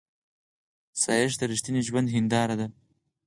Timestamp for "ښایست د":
1.01-1.41